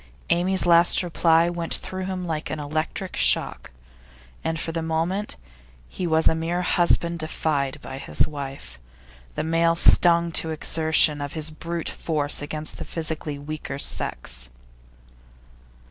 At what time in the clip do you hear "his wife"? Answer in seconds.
7.99-8.79